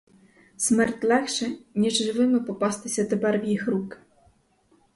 Смерть 0.57 1.03
легше, 1.03 1.57
ніж 1.75 1.97
живими 2.03 2.39
попастися 2.39 3.05
тепер 3.05 3.39
в 3.39 3.45
їх 3.45 3.67
руки. 3.67 3.97